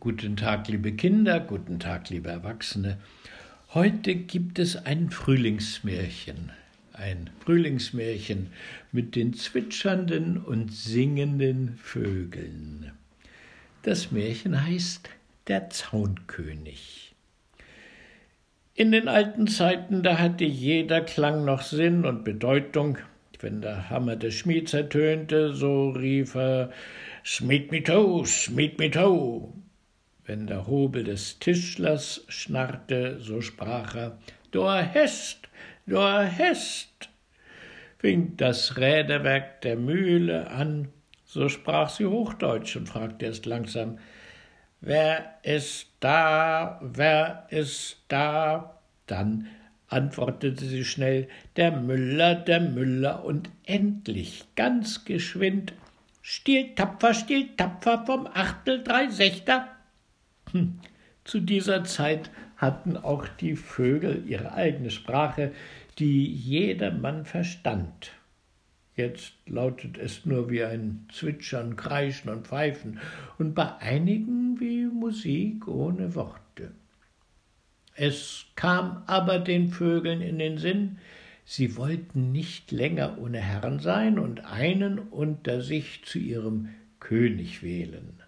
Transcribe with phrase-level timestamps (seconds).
[0.00, 2.96] Guten Tag, liebe Kinder, guten Tag, liebe Erwachsene.
[3.74, 6.52] Heute gibt es ein Frühlingsmärchen.
[6.94, 8.46] Ein Frühlingsmärchen
[8.92, 12.92] mit den zwitschernden und singenden Vögeln.
[13.82, 15.10] Das Märchen heißt
[15.48, 17.14] Der Zaunkönig.
[18.72, 22.96] In den alten Zeiten, da hatte jeder Klang noch Sinn und Bedeutung.
[23.38, 26.70] Wenn der Hammer des Schmieds ertönte, so rief er
[27.22, 29.52] Schmied mi to, schmied mi to.
[30.30, 34.18] Wenn der Hobel des Tischlers schnarrte, so sprach er
[34.52, 35.48] Du Hest,
[35.86, 37.08] du Hest.
[37.98, 40.86] Fing das Räderwerk der Mühle an,
[41.24, 43.98] so sprach sie Hochdeutsch und fragte erst langsam
[44.80, 48.78] Wer ist da, wer ist da?
[49.08, 49.48] Dann
[49.88, 51.26] antwortete sie schnell
[51.56, 55.72] Der Müller, der Müller, und endlich ganz geschwind
[56.22, 59.66] Stiel tapfer, stiel tapfer vom Achtel drei Sechster.
[60.52, 60.80] Hm.
[61.24, 65.52] Zu dieser Zeit hatten auch die Vögel ihre eigene Sprache,
[65.98, 68.12] die jedermann verstand.
[68.96, 72.98] Jetzt lautet es nur wie ein Zwitschern, Kreischen und Pfeifen
[73.38, 76.72] und bei einigen wie Musik ohne Worte.
[77.94, 80.98] Es kam aber den Vögeln in den Sinn,
[81.44, 88.20] sie wollten nicht länger ohne Herrn sein und einen unter sich zu ihrem König wählen.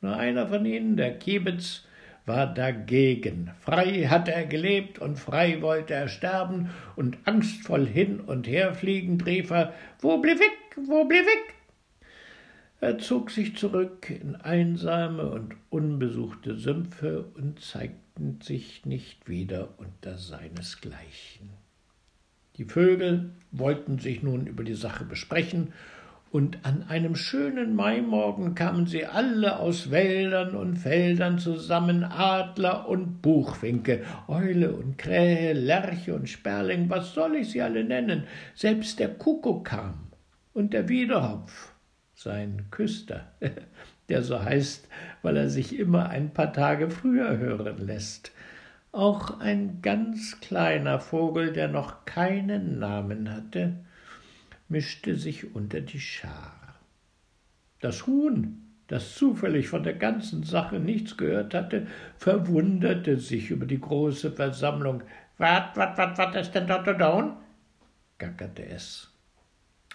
[0.00, 1.84] Nur einer von ihnen, der Kiebitz,
[2.28, 3.50] war dagegen.
[3.60, 9.26] Frei hatte er gelebt und frei wollte er sterben und angstvoll hin und her fliegend
[9.26, 11.54] rief er, wo blieb weg, wo blieb weg?
[12.80, 20.16] Er zog sich zurück in einsame und unbesuchte Sümpfe und zeigten sich nicht wieder unter
[20.16, 21.50] seinesgleichen.
[22.56, 25.72] Die Vögel wollten sich nun über die Sache besprechen
[26.30, 33.22] und an einem schönen Maimorgen kamen sie alle aus Wäldern und Feldern zusammen, Adler und
[33.22, 38.24] Buchfinke, Eule und Krähe, Lerche und Sperling, was soll ich sie alle nennen?
[38.54, 40.08] Selbst der Kuckuck kam
[40.52, 41.72] und der Wiederhopf,
[42.14, 43.32] sein Küster,
[44.10, 44.86] der so heißt,
[45.22, 48.32] weil er sich immer ein paar Tage früher hören lässt.
[48.92, 53.76] Auch ein ganz kleiner Vogel, der noch keinen Namen hatte,
[54.68, 56.78] mischte sich unter die Schar.
[57.80, 61.86] Das Huhn, das zufällig von der ganzen Sache nichts gehört hatte,
[62.16, 65.02] verwunderte sich über die große Versammlung.
[65.36, 67.36] Wat, wat, wat, wat ist denn dort down?
[68.18, 69.12] gackerte es.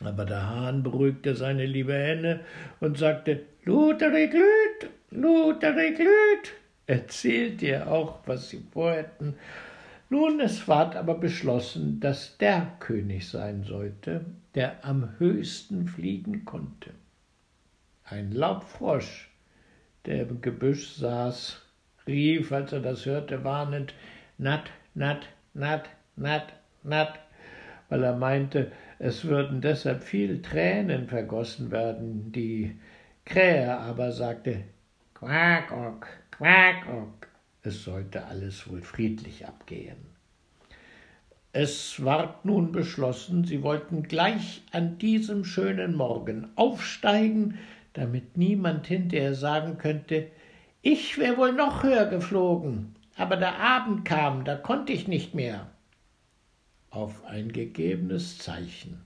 [0.00, 2.40] Aber der Hahn beruhigte seine liebe Henne
[2.80, 6.52] und sagte, Lutherik Lüt, Lutherik Lüt,
[6.86, 9.34] erzählt ihr auch, was sie vorhätten.
[10.12, 16.90] Nun, es ward aber beschlossen, dass der König sein sollte, der am höchsten fliegen konnte.
[18.04, 19.30] Ein Laubfrosch,
[20.04, 21.62] der im Gebüsch saß,
[22.06, 23.94] rief, als er das hörte, warnend
[24.36, 26.52] Nat, Nat, Nat, Nat,
[26.82, 27.18] Nat,
[27.88, 32.32] weil er meinte, es würden deshalb viel Tränen vergossen werden.
[32.32, 32.78] Die
[33.24, 34.64] Krähe aber sagte
[35.14, 37.31] Quack-ock, Quack-ock,
[37.62, 39.96] es sollte alles wohl friedlich abgehen.
[41.52, 47.58] Es ward nun beschlossen, sie wollten gleich an diesem schönen Morgen aufsteigen,
[47.92, 50.28] damit niemand hinterher sagen könnte,
[50.80, 55.70] ich wär wohl noch höher geflogen, aber der Abend kam, da konnte ich nicht mehr.
[56.90, 59.04] Auf ein gegebenes Zeichen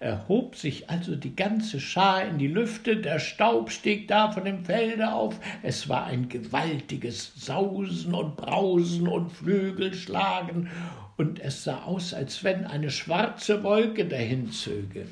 [0.00, 4.64] erhob sich also die ganze Schar in die Lüfte, der Staub stieg da von dem
[4.64, 10.68] Felde auf, es war ein gewaltiges Sausen und Brausen und Flügelschlagen,
[11.16, 15.06] und es sah aus, als wenn eine schwarze Wolke dahinzöge.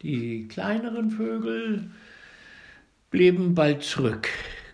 [0.00, 1.90] Die kleineren Vögel
[3.10, 4.28] blieben bald zurück,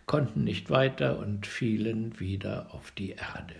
[0.06, 3.54] konnten nicht weiter und fielen wieder auf die Erde.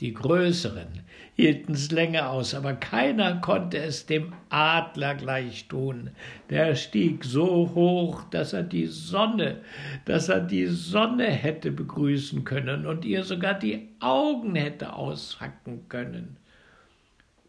[0.00, 0.88] Die Größeren
[1.34, 6.10] hielten's länger aus, aber keiner konnte es dem Adler gleich tun.
[6.50, 9.60] Der stieg so hoch, dass er die Sonne,
[10.04, 16.36] dass er die Sonne hätte begrüßen können und ihr sogar die Augen hätte aushacken können.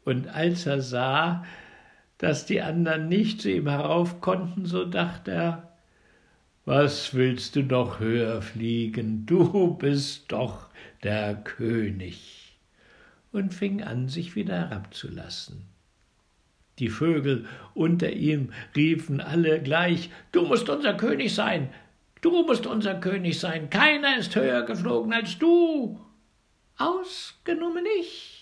[0.06, 1.44] Und als er sah,
[2.18, 5.73] dass die anderen nicht zu ihm herauf konnten, so dachte er,
[6.66, 9.26] was willst du noch höher fliegen?
[9.26, 10.70] Du bist doch
[11.04, 12.58] der König
[13.32, 15.66] und fing an, sich wieder herabzulassen.
[16.80, 21.70] Die Vögel unter ihm riefen alle gleich Du musst unser König sein,
[22.22, 26.00] du musst unser König sein, keiner ist höher geflogen als du.
[26.78, 28.33] Ausgenommen ich,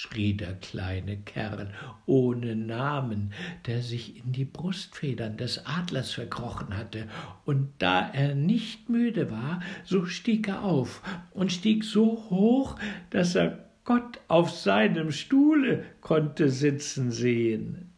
[0.00, 1.68] schrie der kleine Kerl
[2.06, 3.34] ohne Namen,
[3.66, 7.06] der sich in die Brustfedern des Adlers verkrochen hatte,
[7.44, 11.02] und da er nicht müde war, so stieg er auf
[11.32, 12.76] und stieg so hoch,
[13.10, 17.92] dass er Gott auf seinem Stuhle konnte sitzen sehen.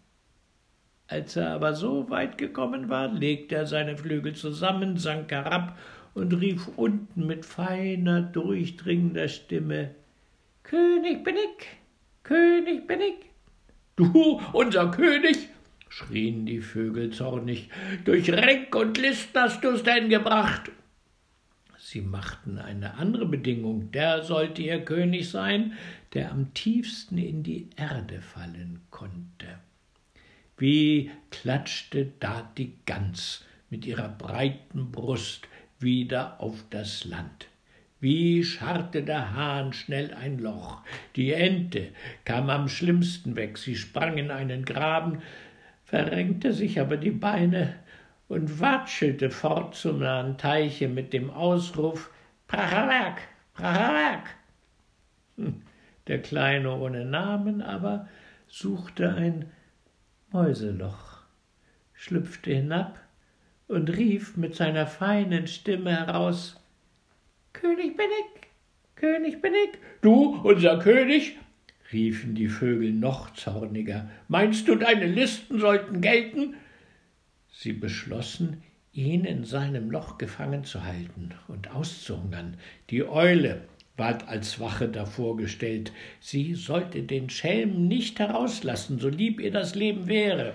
[1.07, 5.79] Als er aber so weit gekommen war, legte er seine Flügel zusammen, sank herab
[6.15, 9.95] und rief unten mit feiner, durchdringender Stimme
[10.65, 11.82] König bin ich,
[12.23, 13.15] König bin ich.
[13.97, 15.49] Du, unser König,
[15.89, 17.69] schrien die Vögel zornig,
[18.05, 20.71] durch Reck und List hast du's denn gebracht.
[21.79, 25.75] Sie machten eine andere Bedingung, der sollte ihr König sein,
[26.15, 29.59] der am tiefsten in die Erde fallen konnte.
[30.57, 35.49] Wie klatschte da die Gans mit ihrer breiten Brust
[35.81, 37.49] wieder auf das Land.
[38.03, 40.83] Wie scharrte der Hahn schnell ein Loch.
[41.15, 41.91] Die Ente
[42.25, 43.57] kam am schlimmsten weg.
[43.57, 45.23] Sie sprang in einen Graben,
[45.85, 47.77] verrenkte sich aber die Beine
[48.27, 52.11] und watschelte fort zum nahen Teiche mit dem Ausruf
[52.49, 53.21] Pracherwerk,
[53.55, 54.31] Pracherwerk.
[55.37, 55.63] Hm,
[56.09, 58.09] der Kleine ohne Namen aber
[58.49, 59.45] suchte ein
[60.33, 61.23] Mäuseloch,
[61.93, 62.99] schlüpfte hinab
[63.69, 66.62] und rief mit seiner feinen Stimme heraus
[67.53, 68.49] König bin ich,
[68.97, 69.79] König bin ich.
[70.01, 71.39] Du, unser König,
[71.93, 74.11] riefen die Vögel noch zorniger.
[74.29, 76.55] Meinst du, deine Listen sollten gelten?
[77.51, 78.63] Sie beschlossen,
[78.93, 82.57] ihn in seinem Loch gefangen zu halten und auszuhungern.
[82.91, 83.63] Die Eule
[83.97, 85.93] ward als Wache davor gestellt.
[86.21, 90.55] Sie sollte den Schelm nicht herauslassen, so lieb ihr das Leben wäre.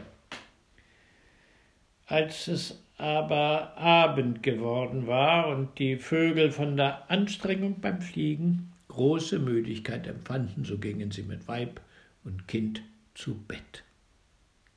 [2.06, 9.38] Als es aber Abend geworden war und die Vögel von der Anstrengung beim Fliegen große
[9.38, 11.80] Müdigkeit empfanden, so gingen sie mit Weib
[12.24, 12.82] und Kind
[13.14, 13.84] zu Bett.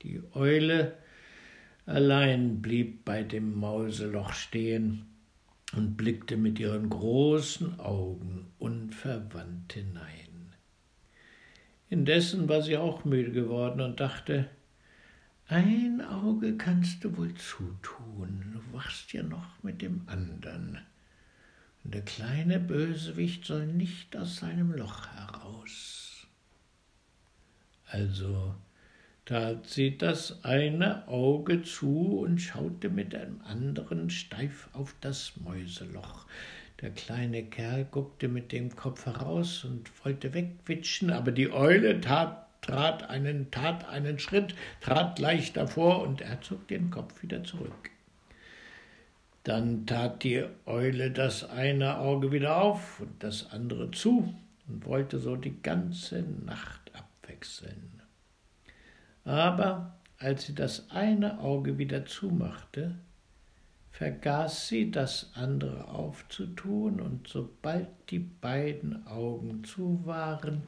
[0.02, 0.94] Die Eule
[1.87, 5.06] allein blieb bei dem Mauseloch stehen
[5.75, 10.55] und blickte mit ihren großen Augen unverwandt hinein.
[11.88, 14.49] Indessen war sie auch müde geworden und dachte,
[15.50, 20.79] ein Auge kannst du wohl zutun, du wachst ja noch mit dem andern.
[21.82, 26.26] Und der kleine Bösewicht soll nicht aus seinem Loch heraus.
[27.87, 28.55] Also
[29.25, 36.26] tat sie das eine Auge zu und schaute mit dem anderen steif auf das Mäuseloch.
[36.81, 42.50] Der kleine Kerl guckte mit dem Kopf heraus und wollte wegwitschen, aber die Eule tat
[42.60, 47.90] trat einen, tat einen Schritt, trat leicht davor und er zog den Kopf wieder zurück.
[49.44, 54.34] Dann tat die Eule das eine Auge wieder auf und das andere zu
[54.68, 58.02] und wollte so die ganze Nacht abwechseln.
[59.24, 62.96] Aber als sie das eine Auge wieder zumachte,
[63.92, 70.62] vergaß sie das andere aufzutun, und sobald die beiden Augen zu waren,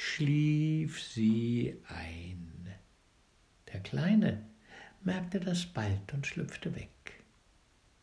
[0.00, 2.68] schlief sie ein.
[3.72, 4.44] Der Kleine
[5.02, 6.88] merkte das bald und schlüpfte weg.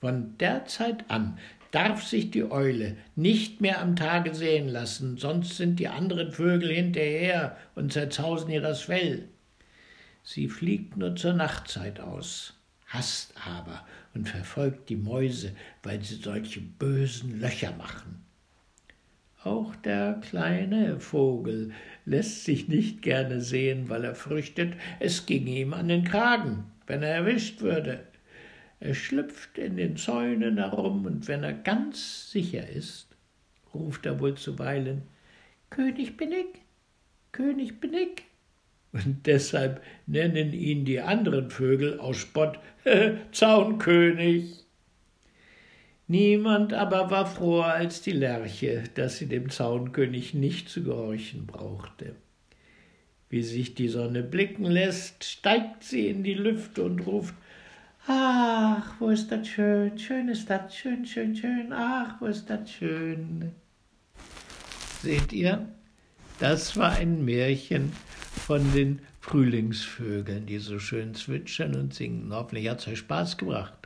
[0.02, 1.40] Von der Zeit an
[1.72, 6.70] darf sich die Eule nicht mehr am Tage sehen lassen, sonst sind die anderen Vögel
[6.70, 9.30] hinterher und zerzausen ihr das Fell.
[10.22, 12.56] Sie fliegt nur zur Nachtzeit aus,
[12.88, 18.25] hasst aber und verfolgt die Mäuse, weil sie solche bösen Löcher machen.
[19.46, 21.72] Auch der kleine Vogel
[22.04, 27.04] lässt sich nicht gerne sehen, weil er fürchtet, es ginge ihm an den Kragen, wenn
[27.04, 28.00] er erwischt würde.
[28.80, 33.16] Er schlüpft in den Zäunen herum, und wenn er ganz sicher ist,
[33.72, 35.04] ruft er wohl zuweilen
[35.70, 36.62] König bin ich,
[37.32, 38.24] König bin ich.
[38.94, 42.58] Und deshalb nennen ihn die anderen Vögel aus Spott
[43.32, 44.65] Zaunkönig.
[46.08, 52.16] Niemand aber war froher als die Lerche, dass sie dem Zaunkönig nicht zu gehorchen brauchte.
[53.30, 57.34] Wie sich die Sonne blicken lässt, steigt sie in die Lüfte und ruft
[58.08, 62.70] Ach, wo ist das schön, schön ist das, schön, schön, schön, ach, wo ist das
[62.70, 63.52] schön.
[65.02, 65.68] Seht ihr,
[66.40, 67.92] das war ein Märchen
[68.46, 72.32] von den Frühlingsvögeln, die so schön zwitschern und singen.
[72.32, 73.85] Hoffentlich hat es euch Spaß gebracht.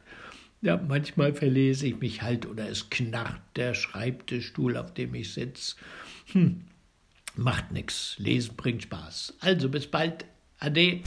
[0.62, 5.75] Ja, manchmal verlese ich mich halt oder es knarrt der Schreibtischstuhl, auf dem ich sitze.
[6.34, 6.66] Hm,
[7.36, 8.16] macht nix.
[8.18, 9.36] Lesen bringt Spaß.
[9.39, 10.25] Also bis bald.
[10.60, 11.01] Ade.